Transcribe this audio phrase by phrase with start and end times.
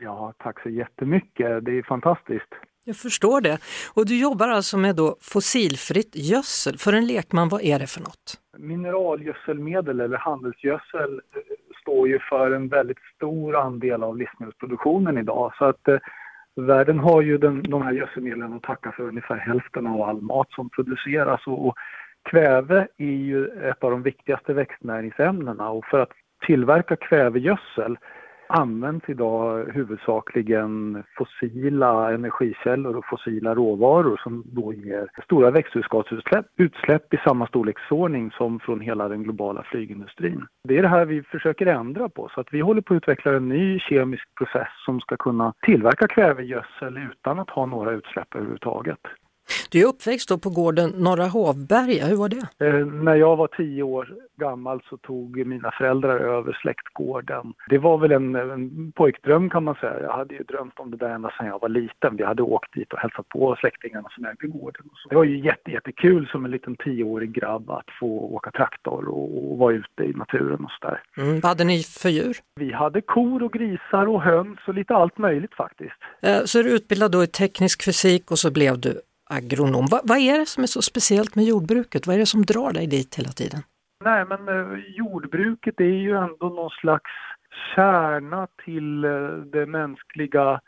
[0.00, 1.64] Ja, tack så jättemycket.
[1.64, 2.54] Det är fantastiskt.
[2.84, 3.58] Jag förstår det.
[3.94, 6.78] Och du jobbar alltså med då fossilfritt gödsel.
[6.78, 8.26] För en lekman, vad är det för något?
[8.58, 11.40] Mineralgödselmedel eller handelsgödsel eh,
[11.82, 15.52] står ju för en väldigt stor andel av livsmedelsproduktionen idag.
[15.58, 15.98] Så att eh,
[16.56, 20.50] världen har ju den, de här gödselmedlen att tacka för ungefär hälften av all mat
[20.50, 21.46] som produceras.
[21.46, 21.74] Och, och
[22.30, 26.12] kväve är ju ett av de viktigaste växtnäringsämnena och för att
[26.46, 27.98] tillverka kvävegödsel
[28.48, 37.16] används idag huvudsakligen fossila energikällor och fossila råvaror som då ger stora växthusgasutsläpp utsläpp i
[37.16, 40.46] samma storleksordning som från hela den globala flygindustrin.
[40.64, 43.32] Det är det här vi försöker ändra på så att vi håller på att utveckla
[43.36, 49.00] en ny kemisk process som ska kunna tillverka kvävegödsel utan att ha några utsläpp överhuvudtaget.
[49.70, 52.66] Du är uppväxt på gården Norra Hovberga, hur var det?
[52.66, 57.54] Eh, när jag var tio år gammal så tog mina föräldrar över släktgården.
[57.68, 60.00] Det var väl en, en pojkdröm kan man säga.
[60.02, 62.16] Jag hade ju drömt om det där ända sedan jag var liten.
[62.16, 64.82] Vi hade åkt dit och hälsat på släktingarna som ägde gården.
[65.08, 69.52] Det var ju jätte, jättekul som en liten tioårig grabb att få åka traktor och,
[69.52, 71.02] och vara ute i naturen och sådär.
[71.16, 72.36] Mm, vad hade ni för djur?
[72.54, 76.00] Vi hade kor och grisar och höns och lite allt möjligt faktiskt.
[76.22, 79.86] Eh, så är du utbildad då i teknisk fysik och så blev du agronom.
[79.90, 82.06] Va, vad är det som är så speciellt med jordbruket?
[82.06, 83.60] Vad är det som drar dig dit hela tiden?
[84.04, 87.10] Nej, men eh, jordbruket är ju ändå någon slags
[87.74, 89.10] kärna till eh,
[89.52, 90.60] det mänskliga,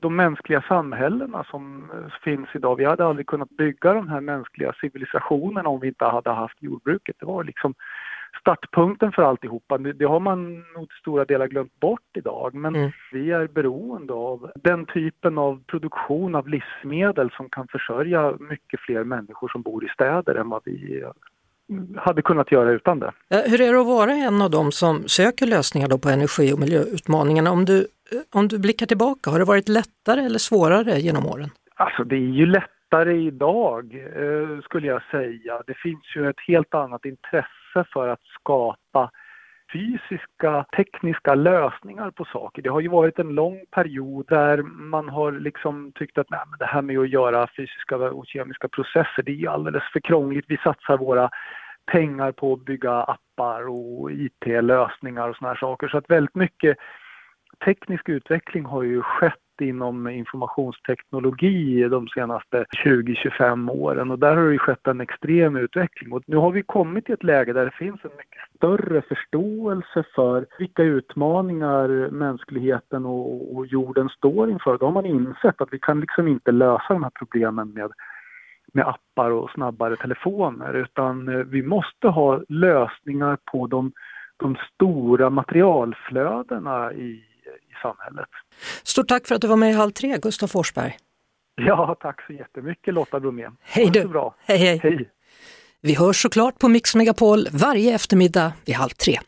[0.00, 2.76] de mänskliga samhällena som eh, finns idag.
[2.76, 7.16] Vi hade aldrig kunnat bygga de här mänskliga civilisationerna om vi inte hade haft jordbruket.
[7.20, 7.74] Det var liksom
[8.40, 9.78] startpunkten för alltihopa.
[9.78, 12.54] Det, har man nog till stora delar glömt bort idag.
[12.54, 12.90] Men Mm.
[13.12, 19.04] vi är beroende av den typen av produktion av livsmedel som kan försörja mycket fler
[19.04, 21.10] människor som bor i städer än vad vi eh,
[21.96, 23.12] hade kunnat göra utan det.
[23.30, 26.58] Eh, Hur är det att vara en av dem som söker lösningar på energi och
[26.58, 27.50] miljöutmaningarna?
[27.50, 27.86] Om du,
[28.32, 31.50] om du blickar tillbaka, har det varit lättare eller svårare genom åren?
[31.74, 35.62] Alltså det är ju lättare idag eh, skulle jag säga.
[35.66, 39.10] Det finns ju ett helt annat intresse för att skapa
[39.72, 42.62] fysiska, tekniska lösningar på saker.
[42.62, 46.58] Det har ju varit en lång period där man har liksom tyckt att Nej, men
[46.58, 50.44] det här med att göra fysiska och kemiska processer, det är ju alldeles för krångligt.
[50.48, 51.30] Vi satsar våra
[51.92, 55.88] pengar på att bygga appar och IT-lösningar och såna här saker.
[55.88, 56.76] Så att väldigt mycket
[57.64, 64.10] teknisk utveckling har ju skett inom informationsteknologi de senaste 20-25 åren.
[64.10, 66.12] Och där har det ju skett en extrem utveckling.
[66.12, 70.04] Och nu har vi kommit till ett läge där det finns en mycket större förståelse
[70.14, 74.78] för vilka utmaningar mänskligheten och, och jorden står inför.
[74.78, 77.92] Då har man insett att vi kan liksom inte lösa de här problemen med
[78.72, 80.74] med appar och snabbare telefoner.
[80.74, 83.92] Utan eh, vi måste ha lösningar på de,
[84.36, 87.25] de stora materialflödena i
[87.82, 88.28] samhället.
[88.82, 90.96] Stort tack för att du var med i Halv tre, Gustav Forsberg.
[91.54, 93.48] Ja, tack så jättemycket Lotta Bromé.
[93.62, 94.08] Hej du.
[94.08, 94.34] bra.
[94.46, 94.80] Hej hej!
[94.82, 95.10] Hej!
[95.82, 99.18] Vi hörs såklart på Mix Megapol varje eftermiddag vid halv tre.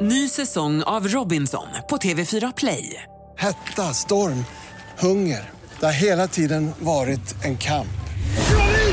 [0.00, 3.02] Ny säsong av Robinson på TV4 Play.
[3.36, 4.44] Hetta, storm,
[4.98, 5.50] hunger.
[5.80, 7.86] Det har hela tiden varit en kamp.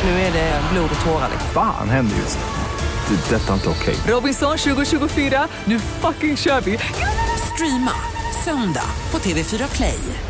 [0.04, 1.30] Nu är det blod och tårar.
[1.54, 3.16] Fan händer just nu.
[3.16, 3.36] Det.
[3.36, 3.96] är Detta är inte okej.
[4.14, 6.78] Robinson 2024, nu fucking kör vi!
[7.54, 10.27] Streama söndag på TV4 Play.